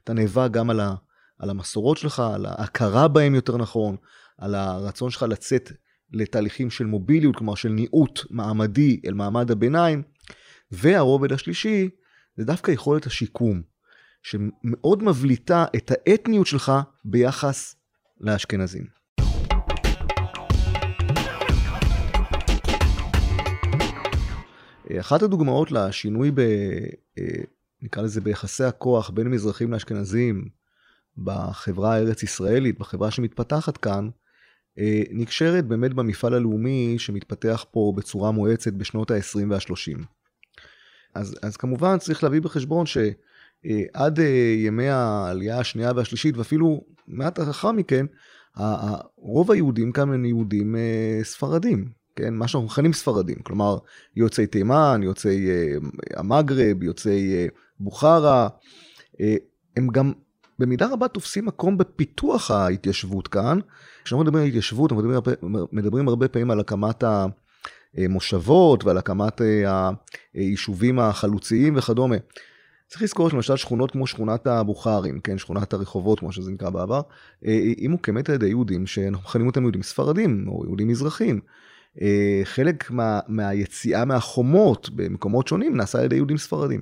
אתה 0.04 0.12
נאבק 0.12 0.50
גם 0.50 0.70
על, 0.70 0.80
ה, 0.80 0.94
על 1.38 1.50
המסורות 1.50 1.98
שלך, 1.98 2.22
על 2.34 2.46
ההכרה 2.46 3.08
בהם 3.08 3.34
יותר 3.34 3.56
נכון, 3.56 3.96
על 4.38 4.54
הרצון 4.54 5.10
שלך 5.10 5.22
לצאת 5.22 5.72
לתהליכים 6.12 6.70
של 6.70 6.86
מוביליות, 6.86 7.36
כלומר 7.36 7.54
של 7.54 7.68
ניעות 7.68 8.24
מעמדי 8.30 9.00
אל 9.06 9.14
מעמד 9.14 9.50
הביניים. 9.50 10.02
והרובד 10.70 11.32
השלישי 11.32 11.88
זה 12.36 12.44
דווקא 12.44 12.70
יכולת 12.70 13.06
השיקום, 13.06 13.62
שמאוד 14.22 15.02
מבליטה 15.02 15.64
את 15.76 15.90
האתניות 15.90 16.46
שלך 16.46 16.72
ביחס 17.04 17.76
לאשכנזים. 18.20 18.99
אחת 25.00 25.22
הדוגמאות 25.22 25.72
לשינוי 25.72 26.30
ב... 26.30 26.40
אה, 27.18 27.42
נקרא 27.82 28.02
לזה 28.02 28.20
ביחסי 28.20 28.64
הכוח 28.64 29.10
בין 29.10 29.28
מזרחים 29.28 29.72
לאשכנזים 29.72 30.48
בחברה 31.18 31.94
הארץ 31.94 32.22
ישראלית, 32.22 32.78
בחברה 32.78 33.10
שמתפתחת 33.10 33.76
כאן, 33.76 34.08
אה, 34.78 35.02
נקשרת 35.10 35.66
באמת 35.66 35.94
במפעל 35.94 36.34
הלאומי 36.34 36.96
שמתפתח 36.98 37.64
פה 37.70 37.92
בצורה 37.96 38.30
מואצת 38.30 38.72
בשנות 38.72 39.10
ה-20 39.10 39.38
וה-30. 39.50 40.04
אז, 41.14 41.36
אז 41.42 41.56
כמובן 41.56 41.98
צריך 41.98 42.22
להביא 42.24 42.40
בחשבון 42.40 42.86
שעד 42.86 44.20
אה, 44.20 44.54
ימי 44.58 44.88
העלייה 44.88 45.58
השנייה 45.58 45.92
והשלישית 45.96 46.36
ואפילו 46.36 46.84
מעט 47.06 47.38
לאחר 47.38 47.72
מכן, 47.72 48.06
רוב 49.16 49.50
היהודים 49.50 49.92
כאן 49.92 50.12
הם 50.12 50.24
יהודים 50.24 50.76
ספרדים, 51.22 51.99
כן? 52.16 52.34
מה 52.34 52.48
שאנחנו 52.48 52.66
מכנים 52.66 52.92
ספרדים, 52.92 53.36
כלומר 53.42 53.78
יוצאי 54.16 54.46
תימן, 54.46 55.00
יוצאי 55.02 55.46
uh, 55.46 55.84
המגרב, 56.16 56.82
יוצאי 56.82 57.46
uh, 57.46 57.50
בוכרה, 57.80 58.48
uh, 59.12 59.18
הם 59.76 59.88
גם 59.88 60.12
במידה 60.58 60.88
רבה 60.92 61.08
תופסים 61.08 61.46
מקום 61.46 61.78
בפיתוח 61.78 62.50
ההתיישבות 62.50 63.28
כאן. 63.28 63.58
כשאנחנו 64.04 64.24
מדברים 64.24 64.42
על 64.42 64.48
התיישבות, 64.48 64.92
אנחנו 64.92 65.08
מדברים 65.08 65.66
מדברים 65.72 66.08
הרבה 66.08 66.28
פעמים 66.28 66.50
על 66.50 66.60
הקמת 66.60 67.04
המושבות 67.96 68.84
ועל 68.84 68.98
הקמת 68.98 69.40
היישובים 70.34 70.98
החלוציים 70.98 71.76
וכדומה. 71.76 72.16
צריך 72.88 73.02
לזכור 73.02 73.30
שלמשל 73.30 73.56
שכונות 73.56 73.90
כמו 73.90 74.06
שכונת 74.06 74.46
הבוכרים, 74.46 75.20
כן, 75.20 75.38
שכונת 75.38 75.72
הרחובות 75.72 76.20
כמו 76.20 76.32
שזה 76.32 76.50
נקרא 76.50 76.70
בעבר, 76.70 77.00
היא 77.42 77.88
מוקמת 77.88 78.28
על 78.28 78.34
ידי 78.34 78.48
יהודים 78.48 78.86
שאנחנו 78.86 79.24
מכנים 79.24 79.46
אותם 79.46 79.62
יהודים 79.62 79.82
ספרדים 79.82 80.44
או 80.48 80.64
יהודים 80.64 80.88
מזרחים. 80.88 81.40
אה, 82.00 82.40
חלק 82.44 82.90
מה, 82.90 83.20
מהיציאה 83.28 84.04
מהחומות 84.04 84.90
במקומות 84.90 85.48
שונים 85.48 85.76
נעשה 85.76 85.98
על 85.98 86.04
ידי 86.04 86.16
יהודים 86.16 86.38
ספרדים. 86.38 86.80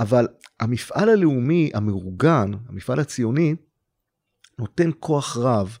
אבל 0.00 0.28
המפעל 0.60 1.08
הלאומי 1.08 1.70
המאורגן, 1.74 2.50
המפעל 2.68 3.00
הציוני, 3.00 3.54
נותן 4.58 4.90
כוח 5.00 5.36
רב 5.36 5.78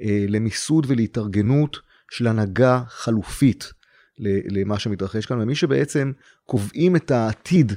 אה, 0.00 0.24
למיסוד 0.28 0.86
ולהתארגנות 0.88 1.76
של 2.10 2.26
הנהגה 2.26 2.82
חלופית 2.88 3.72
למה 4.18 4.78
שמתרחש 4.78 5.26
כאן, 5.26 5.40
ומי 5.40 5.54
שבעצם 5.54 6.12
קובעים 6.44 6.96
את 6.96 7.10
העתיד 7.10 7.72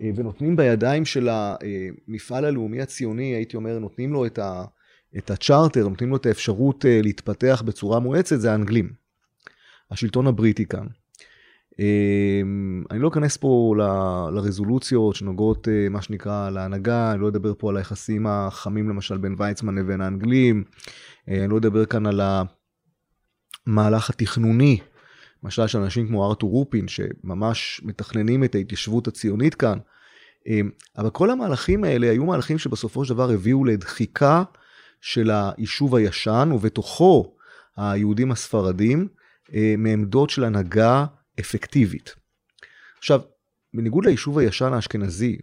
אה, 0.00 0.10
ונותנים 0.16 0.56
בידיים 0.56 1.04
של 1.04 1.28
המפעל 1.30 2.44
הלאומי 2.44 2.82
הציוני, 2.82 3.34
הייתי 3.34 3.56
אומר, 3.56 3.78
נותנים 3.78 4.12
לו 4.12 4.26
את, 4.26 4.38
ה, 4.38 4.64
את 5.18 5.30
הצ'רטר, 5.30 5.88
נותנים 5.88 6.10
לו 6.10 6.16
את 6.16 6.26
האפשרות 6.26 6.86
אה, 6.86 7.00
להתפתח 7.02 7.62
בצורה 7.66 8.00
מואצת, 8.00 8.40
זה 8.40 8.52
האנגלים. 8.52 9.01
השלטון 9.92 10.26
הבריטי 10.26 10.66
כאן. 10.66 10.86
אמ, 11.78 12.84
אני 12.90 12.98
לא 12.98 13.08
אכנס 13.08 13.36
פה 13.36 13.74
לרזולוציות 14.32 15.14
שנוגעות 15.14 15.68
אה, 15.68 15.88
מה 15.88 16.02
שנקרא 16.02 16.50
להנהגה, 16.50 17.12
אני 17.12 17.20
לא 17.20 17.28
אדבר 17.28 17.52
פה 17.58 17.70
על 17.70 17.76
היחסים 17.76 18.26
החמים 18.26 18.88
למשל 18.88 19.16
בין 19.16 19.34
ויצמן 19.38 19.74
לבין 19.74 20.00
האנגלים, 20.00 20.64
אה, 21.28 21.44
אני 21.44 21.48
לא 21.48 21.58
אדבר 21.58 21.84
כאן 21.84 22.06
על 22.06 22.20
המהלך 23.66 24.10
התכנוני, 24.10 24.80
למשל 25.44 25.66
של 25.66 25.78
אנשים 25.78 26.08
כמו 26.08 26.28
ארתור 26.28 26.50
רופין 26.50 26.88
שממש 26.88 27.80
מתכננים 27.84 28.44
את 28.44 28.54
ההתיישבות 28.54 29.08
הציונית 29.08 29.54
כאן, 29.54 29.78
אמ, 30.46 30.70
אבל 30.98 31.10
כל 31.10 31.30
המהלכים 31.30 31.84
האלה 31.84 32.10
היו 32.10 32.24
מהלכים 32.24 32.58
שבסופו 32.58 33.04
של 33.04 33.14
דבר 33.14 33.30
הביאו 33.30 33.64
לדחיקה 33.64 34.42
של 35.00 35.30
היישוב 35.30 35.94
הישן 35.94 36.50
ובתוכו 36.54 37.36
היהודים 37.76 38.32
הספרדים. 38.32 39.08
אה, 39.54 39.74
מעמדות 39.78 40.30
של 40.30 40.44
הנהגה 40.44 41.06
אפקטיבית. 41.40 42.14
עכשיו, 42.98 43.20
בניגוד 43.74 44.06
ליישוב 44.06 44.38
הישן 44.38 44.72
האשכנזי, 44.72 45.38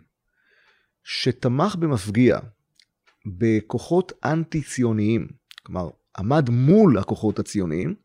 שתמך 1.04 1.75
במפגיע 1.75 2.39
בכוחות 3.25 4.12
אנטי-ציוניים, 4.25 5.28
כלומר, 5.63 5.89
עמד 6.18 6.50
מול 6.50 6.98
הכוחות 6.98 7.39
הציוניים, 7.39 7.96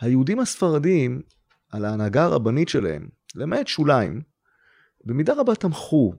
היהודים 0.00 0.40
הספרדים, 0.40 1.22
על 1.70 1.84
ההנהגה 1.84 2.24
הרבנית 2.24 2.68
שלהם, 2.68 3.08
למעט 3.34 3.66
שוליים, 3.66 4.22
במידה 5.04 5.34
רבה 5.34 5.54
תמכו 5.54 6.14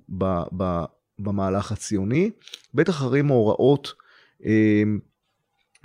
במהלך 1.20 1.72
הציוני, 1.72 2.32
בטח 2.74 2.94
אחרי 2.94 3.22
מאורעות 3.22 3.94
אה, 4.46 4.84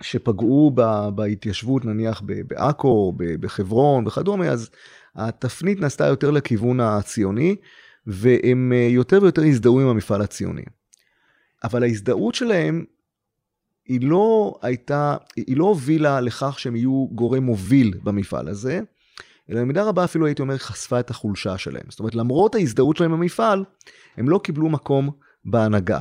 שפגעו 0.00 0.72
ב, 0.74 1.08
בהתיישבות 1.14 1.84
נניח 1.84 2.22
בעכו, 2.46 3.12
בחברון 3.16 4.06
וכדומה, 4.06 4.48
אז 4.48 4.70
התפנית 5.16 5.80
נעשתה 5.80 6.06
יותר 6.06 6.30
לכיוון 6.30 6.80
הציוני, 6.80 7.56
והם 8.06 8.72
אה, 8.72 8.88
יותר 8.90 9.18
ויותר 9.22 9.42
הזדהו 9.42 9.80
עם 9.80 9.86
המפעל 9.86 10.22
הציוני. 10.22 10.62
אבל 11.64 11.82
ההזדהות 11.82 12.34
שלהם 12.34 12.84
היא 13.88 14.00
לא 14.02 14.58
הייתה, 14.62 15.16
היא 15.36 15.56
לא 15.56 15.64
הובילה 15.64 16.20
לכך 16.20 16.58
שהם 16.58 16.76
יהיו 16.76 17.06
גורם 17.12 17.42
מוביל 17.42 17.94
במפעל 18.02 18.48
הזה, 18.48 18.80
אלא 19.50 19.60
במידה 19.60 19.84
רבה 19.84 20.04
אפילו 20.04 20.26
הייתי 20.26 20.42
אומר 20.42 20.58
חשפה 20.58 21.00
את 21.00 21.10
החולשה 21.10 21.58
שלהם. 21.58 21.84
זאת 21.88 22.00
אומרת, 22.00 22.14
למרות 22.14 22.54
ההזדהות 22.54 22.96
שלהם 22.96 23.12
במפעל, 23.12 23.64
הם 24.16 24.28
לא 24.28 24.40
קיבלו 24.44 24.68
מקום 24.68 25.10
בהנהגה. 25.44 26.00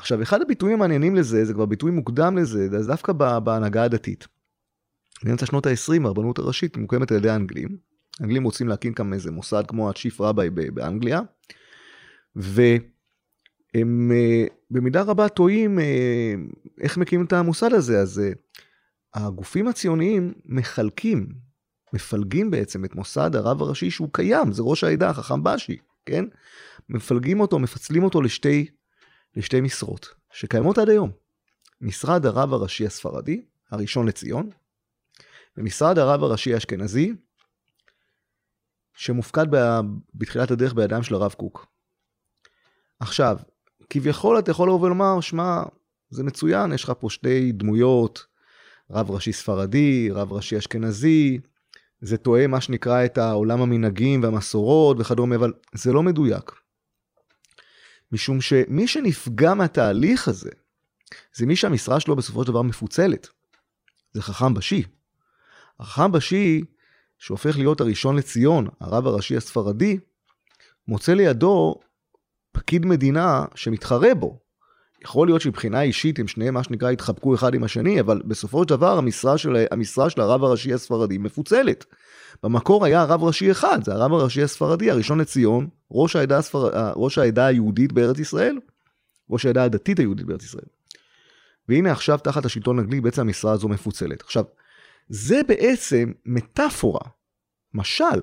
עכשיו, 0.00 0.22
אחד 0.22 0.42
הביטויים 0.42 0.76
המעניינים 0.76 1.16
לזה, 1.16 1.44
זה 1.44 1.54
כבר 1.54 1.66
ביטוי 1.66 1.90
מוקדם 1.90 2.38
לזה, 2.38 2.68
זה 2.68 2.86
דווקא 2.86 3.12
בהנהגה 3.12 3.84
הדתית. 3.84 4.28
באמצע 5.24 5.46
שנות 5.46 5.66
ה-20 5.66 6.06
הרבנות 6.06 6.38
הראשית 6.38 6.76
מוקמת 6.76 7.10
על 7.10 7.16
ידי 7.16 7.30
האנגלים. 7.30 7.68
האנגלים 8.20 8.44
רוצים 8.44 8.68
להקים 8.68 8.94
כאן 8.94 9.12
איזה 9.12 9.30
מוסד 9.30 9.64
כמו 9.68 9.90
הצ'יפ 9.90 10.20
רביי 10.20 10.50
באנגליה, 10.50 11.20
והם 12.36 14.12
אה, 14.12 14.44
במידה 14.70 15.02
רבה 15.02 15.28
טועים 15.28 15.78
אה, 15.78 16.34
איך 16.80 16.98
מקימים 16.98 17.26
את 17.26 17.32
המוסד 17.32 17.72
הזה. 17.72 18.00
אז 18.00 18.18
אה, 18.18 18.32
הגופים 19.14 19.68
הציוניים 19.68 20.32
מחלקים, 20.44 21.28
מפלגים 21.92 22.50
בעצם 22.50 22.84
את 22.84 22.94
מוסד 22.94 23.36
הרב 23.36 23.62
הראשי 23.62 23.90
שהוא 23.90 24.08
קיים, 24.12 24.52
זה 24.52 24.62
ראש 24.62 24.84
העדה, 24.84 25.10
החכם 25.10 25.42
בשי, 25.42 25.76
כן? 26.06 26.24
מפלגים 26.88 27.40
אותו, 27.40 27.58
מפצלים 27.58 28.02
אותו 28.02 28.22
לשתי, 28.22 28.66
לשתי 29.36 29.60
משרות, 29.60 30.14
שקיימות 30.32 30.78
עד 30.78 30.88
היום. 30.88 31.10
משרד 31.80 32.26
הרב 32.26 32.52
הראשי 32.52 32.86
הספרדי, 32.86 33.42
הראשון 33.70 34.08
לציון, 34.08 34.50
ומשרד 35.56 35.98
הרב 35.98 36.22
הראשי 36.22 36.54
האשכנזי, 36.54 37.12
שמופקד 38.94 39.46
ב, 39.50 39.80
בתחילת 40.14 40.50
הדרך 40.50 40.74
בידיים 40.74 41.02
של 41.02 41.14
הרב 41.14 41.32
קוק. 41.32 41.66
עכשיו, 43.00 43.36
כביכול 43.90 44.38
אתה 44.38 44.50
יכול 44.50 44.68
לבוא 44.68 44.80
ולומר, 44.80 45.20
שמע, 45.20 45.62
זה 46.10 46.22
מצוין, 46.22 46.72
יש 46.72 46.84
לך 46.84 46.92
פה 46.98 47.10
שתי 47.10 47.52
דמויות, 47.52 48.26
רב 48.90 49.10
ראשי 49.10 49.32
ספרדי, 49.32 50.10
רב 50.10 50.32
ראשי 50.32 50.58
אשכנזי, 50.58 51.38
זה 52.00 52.16
תואם 52.16 52.50
מה 52.50 52.60
שנקרא 52.60 53.04
את 53.04 53.18
העולם 53.18 53.62
המנהגים 53.62 54.22
והמסורות 54.22 54.96
וכדומה, 55.00 55.36
אבל 55.36 55.52
זה 55.74 55.92
לא 55.92 56.02
מדויק. 56.02 56.59
משום 58.12 58.40
שמי 58.40 58.88
שנפגע 58.88 59.54
מהתהליך 59.54 60.28
הזה, 60.28 60.50
זה 61.34 61.46
מי 61.46 61.56
שהמשרה 61.56 62.00
שלו 62.00 62.16
בסופו 62.16 62.42
של 62.42 62.48
דבר 62.48 62.62
מפוצלת. 62.62 63.28
זה 64.12 64.22
חכם 64.22 64.54
בשי. 64.54 64.82
החכם 65.80 66.12
בשי, 66.12 66.64
שהופך 67.18 67.56
להיות 67.58 67.80
הראשון 67.80 68.16
לציון, 68.16 68.68
הרב 68.80 69.06
הראשי 69.06 69.36
הספרדי, 69.36 69.98
מוצא 70.88 71.14
לידו 71.14 71.80
פקיד 72.52 72.86
מדינה 72.86 73.44
שמתחרה 73.54 74.14
בו. 74.14 74.38
יכול 75.04 75.28
להיות 75.28 75.40
שמבחינה 75.40 75.82
אישית 75.82 76.18
הם 76.18 76.28
שניהם 76.28 76.54
מה 76.54 76.64
שנקרא 76.64 76.90
התחבקו 76.90 77.34
אחד 77.34 77.54
עם 77.54 77.64
השני, 77.64 78.00
אבל 78.00 78.22
בסופו 78.24 78.62
של 78.62 78.68
דבר 78.68 78.98
המשרה 78.98 79.38
של, 79.38 79.64
המשרה 79.70 80.10
של 80.10 80.20
הרב 80.20 80.44
הראשי 80.44 80.74
הספרדי 80.74 81.18
מפוצלת. 81.18 81.84
במקור 82.42 82.84
היה 82.84 83.04
רב 83.04 83.22
ראשי 83.22 83.50
אחד, 83.50 83.84
זה 83.84 83.92
הרב 83.92 84.12
הראשי 84.12 84.42
הספרדי, 84.42 84.90
הראשון 84.90 85.20
לציון, 85.20 85.68
ראש 85.90 86.16
העדה, 86.16 86.38
הספר... 86.38 86.92
ראש 86.96 87.18
העדה 87.18 87.46
היהודית 87.46 87.92
בארץ 87.92 88.18
ישראל, 88.18 88.58
ראש 89.30 89.46
העדה 89.46 89.64
הדתית 89.64 89.98
היהודית 89.98 90.26
בארץ 90.26 90.44
ישראל. 90.44 90.64
והנה 91.68 91.92
עכשיו 91.92 92.18
תחת 92.18 92.44
השלטון 92.44 92.78
האנגלי 92.78 93.00
בעצם 93.00 93.22
המשרה 93.22 93.52
הזו 93.52 93.68
מפוצלת. 93.68 94.22
עכשיו, 94.22 94.44
זה 95.08 95.40
בעצם 95.48 96.12
מטאפורה, 96.26 97.00
משל, 97.74 98.20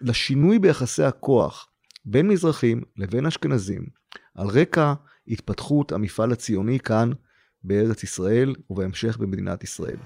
לשינוי 0.00 0.58
ביחסי 0.58 1.02
הכוח 1.02 1.68
בין 2.04 2.28
מזרחים 2.28 2.82
לבין 2.96 3.26
אשכנזים, 3.26 3.86
על 4.34 4.46
רקע 4.48 4.94
התפתחות 5.30 5.92
המפעל 5.92 6.32
הציוני 6.32 6.80
כאן 6.80 7.10
בארץ 7.64 8.02
ישראל 8.02 8.54
ובהמשך 8.70 9.16
במדינת 9.18 9.64
ישראל. 9.64 9.96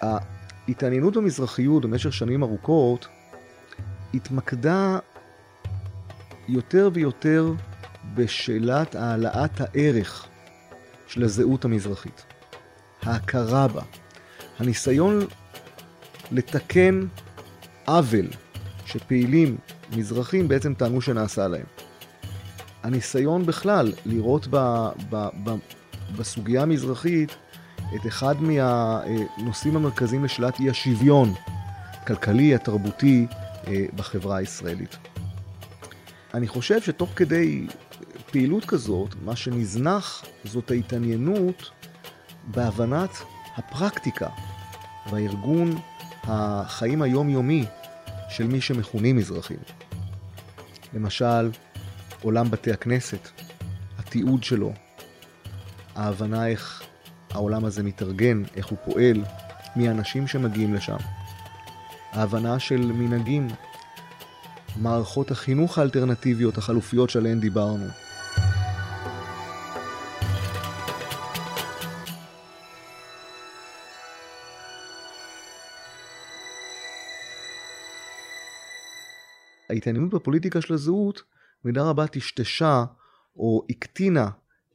ההתעניינות 0.00 1.16
במזרחיות 1.16 1.84
במשך 1.84 2.12
שנים 2.12 2.42
ארוכות 2.42 3.08
התמקדה 4.14 4.98
יותר 6.48 6.90
ויותר 6.92 7.52
בשאלת 8.14 8.94
העלאת 8.94 9.60
הערך 9.60 10.26
של 11.06 11.22
הזהות 11.22 11.64
המזרחית, 11.64 12.24
ההכרה 13.02 13.68
בה, 13.68 13.82
הניסיון 14.58 15.18
לתקן 16.32 17.06
עוול 17.86 18.26
שפעילים 18.86 19.56
מזרחים 19.96 20.48
בעצם 20.48 20.74
טענו 20.74 21.00
שנעשה 21.00 21.48
להם. 21.48 21.66
הניסיון 22.82 23.46
בכלל 23.46 23.92
לראות 24.06 24.46
ב, 24.50 24.56
ב, 25.10 25.28
ב, 25.44 25.54
בסוגיה 26.16 26.62
המזרחית 26.62 27.36
את 27.94 28.06
אחד 28.06 28.34
מהנושאים 28.42 29.76
המרכזיים 29.76 30.24
לשאלת 30.24 30.60
אי 30.60 30.70
השוויון 30.70 31.34
הכלכלי, 32.02 32.54
התרבותי 32.54 33.26
אה, 33.66 33.84
בחברה 33.96 34.36
הישראלית. 34.36 34.96
אני 36.34 36.48
חושב 36.48 36.80
שתוך 36.80 37.10
כדי 37.16 37.66
פעילות 38.30 38.64
כזאת, 38.64 39.14
מה 39.24 39.36
שנזנח 39.36 40.24
זאת 40.44 40.70
ההתעניינות 40.70 41.70
בהבנת 42.44 43.10
הפרקטיקה 43.56 44.28
והארגון 45.10 45.78
החיים 46.22 47.02
היומיומי 47.02 47.64
של 48.28 48.46
מי 48.46 48.60
שמכונים 48.60 49.16
מזרחים. 49.16 49.58
למשל, 50.94 51.50
עולם 52.22 52.50
בתי 52.50 52.72
הכנסת, 52.72 53.28
התיעוד 53.98 54.44
שלו, 54.44 54.72
ההבנה 55.94 56.48
איך 56.48 56.82
העולם 57.30 57.64
הזה 57.64 57.82
מתארגן, 57.82 58.42
איך 58.56 58.66
הוא 58.66 58.78
פועל, 58.84 59.24
מי 59.76 59.88
האנשים 59.88 60.26
שמגיעים 60.26 60.74
לשם. 60.74 60.96
ההבנה 62.12 62.58
של 62.58 62.92
מנהגים, 62.92 63.48
מערכות 64.76 65.30
החינוך 65.30 65.78
האלטרנטיביות, 65.78 66.58
החלופיות 66.58 67.10
שעליהן 67.10 67.40
דיברנו. 67.40 67.86
ההתעניינות 79.70 80.14
בפוליטיקה 80.14 80.60
של 80.60 80.74
הזהות 80.74 81.22
במידה 81.64 81.82
רבה 81.82 82.06
טשטשה 82.06 82.84
או 83.36 83.66
הקטינה 83.70 84.28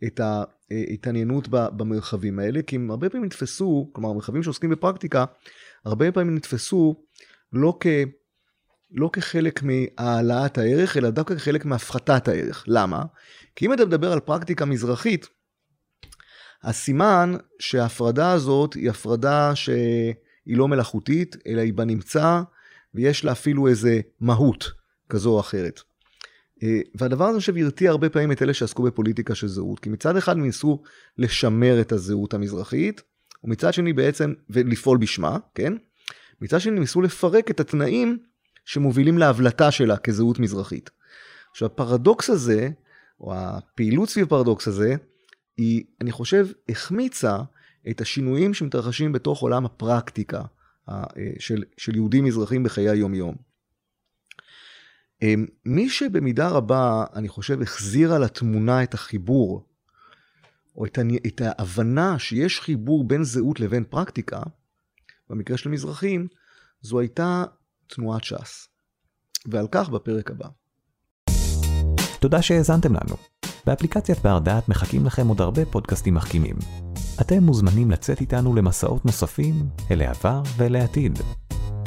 את 0.04 0.20
ההתעניינות 0.20 1.48
במרחבים 1.50 2.40
האלה, 2.40 2.62
כי 2.62 2.76
הם 2.76 2.92
הרבה 2.92 3.10
פעמים 3.10 3.26
נתפסו, 3.26 3.90
כלומר 3.94 4.10
המרחבים 4.10 4.44
שעוסקים 4.44 4.70
בפרקטיקה, 4.70 5.26
הרבה 5.86 6.12
פעמים 6.12 6.36
נתפסו 6.36 6.96
לא, 7.54 7.78
כ, 7.80 7.88
לא 8.92 9.10
כחלק 9.14 9.64
מהעלאת 9.64 10.58
הערך, 10.58 10.98
אלא 10.98 11.10
דווקא 11.10 11.36
כחלק 11.36 11.66
מהפחתת 11.66 12.28
הערך. 12.28 12.64
למה? 12.68 13.04
כי 13.56 13.66
אם 13.66 13.74
אתה 13.74 13.86
מדבר 13.86 14.12
על 14.12 14.20
פרקטיקה 14.20 14.66
מזרחית, 14.66 15.28
הסימן 16.64 17.36
שההפרדה 17.60 18.32
הזאת 18.32 18.74
היא 18.74 18.90
הפרדה 18.90 19.56
שהיא 19.56 20.14
לא 20.46 20.68
מלאכותית, 20.68 21.36
אלא 21.48 21.62
היא 21.62 21.74
בנמצא, 21.74 22.42
ויש 22.94 23.26
לה 23.26 23.32
אפילו 23.32 23.68
איזה 23.68 24.02
מהות 24.20 24.81
כזו 25.12 25.30
או 25.30 25.39
אחרת. 25.39 25.82
אה, 26.63 26.80
והדבר 26.95 27.26
הזה 27.26 27.38
עכשיו 27.38 27.58
הרתיע 27.58 27.89
הרבה 27.89 28.10
פעמים 28.10 28.32
את 28.32 28.41
אלה 28.41 28.54
שעסקו 28.54 28.84
בפוליטיקה 28.84 29.36
של 29.36 29.47
זהות, 29.47 29.80
כי 29.80 29.89
מצד 29.89 30.17
אחד 30.17 30.38
הם 30.38 30.43
ניסו 30.43 30.82
לשמר 31.17 31.82
את 31.82 31.91
הזהות 31.91 32.34
המזרחית, 32.34 33.02
ומצד 33.43 33.74
שני 33.74 33.93
בעצם, 33.93 34.34
ולפעול 34.50 34.97
בשמה, 34.97 35.38
כן? 35.56 35.74
מצד 36.41 36.60
שני 36.60 36.80
ניסו 36.80 37.02
לפרק 37.02 37.52
את 37.52 37.60
התנאים 37.60 38.17
שמובילים 38.65 39.17
להבלטה 39.17 39.71
שלה 39.71 39.97
כזהות 39.97 40.39
מזרחית. 40.39 40.89
עכשיו 41.52 41.65
הפרדוקס 41.65 42.30
הזה, 42.30 42.69
או 43.19 43.34
הפעילות 43.36 44.10
סביב 44.10 44.26
הפרדוקס 44.26 44.67
הזה, 44.67 44.95
היא, 45.58 45.84
אני 46.02 46.12
חושב, 46.12 46.47
החמיצה 46.69 47.38
את 47.89 48.02
השינויים 48.02 48.54
שמתרחשים 48.54 49.12
בתוך 49.12 49.41
עולם 49.41 49.65
הפרקטיקה 49.65 50.41
אה, 50.89 51.04
של, 51.39 51.63
של 51.78 51.95
יהודים 51.95 52.26
מזרחים 52.26 52.63
בחיי 52.63 52.89
היום-יום. 52.89 53.51
מי 55.66 55.90
שבמידה 55.90 56.48
רבה, 56.48 57.06
אני 57.14 57.28
חושב, 57.28 57.62
החזירה 57.62 58.20
לתמונה 58.20 58.84
את 58.84 58.94
החיבור 58.94 59.66
או 60.76 60.86
את. 60.86 61.00
את 61.28 61.42
ההבנה 61.42 62.20
שיש 62.20 62.60
חיבור 62.60 63.04
בין 63.04 63.24
זהות 63.24 63.60
לבין 63.60 63.84
פרקטיקה, 63.84 64.42
במקרה 65.30 65.58
של 65.58 65.70
מזרחים, 65.70 66.28
זו 66.82 67.00
הייתה 67.00 67.44
תנועת 67.88 68.24
ש"ס. 68.24 68.68
ועל 69.46 69.68
כך 69.72 69.90
בפרק 69.90 70.32
הבא. 70.32 70.48
תודה 72.20 72.42
שהאזנתם 72.42 72.94
לנו. 72.94 73.16
באפליקציית 73.66 74.20
בר 74.20 74.40
דעת 74.40 74.70
מחכים 74.70 75.06
לכם 75.06 75.28
עוד 75.28 75.42
הרבה 75.42 75.66
פודקאסטים 75.66 76.14
מחכימים. 76.14 76.56
אתם 77.22 77.44
מוזמנים 77.44 77.92
לצאת 77.92 78.22
איתנו 78.22 78.56
למסעות 78.56 79.06
נוספים 79.06 79.56
אל 79.92 80.02
העבר 80.02 80.42
ואל 80.58 80.76
העתיד. 80.76 81.20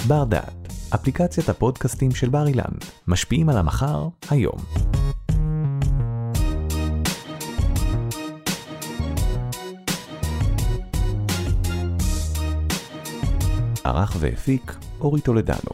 בר 0.08 0.24
דעת, 0.24 0.63
אפליקציית 0.90 1.48
הפודקאסטים 1.48 2.10
של 2.10 2.28
בר 2.28 2.46
אילן, 2.46 2.74
משפיעים 3.08 3.48
על 3.48 3.56
המחר, 3.56 4.08
היום. 4.30 4.58
ערך 13.84 14.16
והפיק 14.18 14.74
אורי 15.00 15.20
טולדנו. 15.20 15.70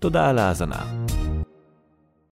תודה 0.00 0.28
על 0.28 0.38
ההאזנה. 0.38 1.07